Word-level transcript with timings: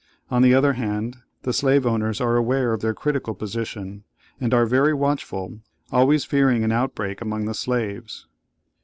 On 0.31 0.41
the 0.41 0.55
other 0.55 0.73
hand, 0.73 1.17
the 1.43 1.53
slave 1.53 1.85
owners 1.85 2.19
are 2.19 2.35
aware 2.35 2.73
of 2.73 2.81
their 2.81 2.95
critical 2.95 3.35
position, 3.35 4.03
and 4.39 4.51
are 4.51 4.63
ever 4.63 4.95
watchful, 4.95 5.59
always 5.91 6.25
fearing 6.25 6.63
an 6.63 6.71
outbreak 6.71 7.21
among 7.21 7.45
the 7.45 7.53
slaves. 7.53 8.25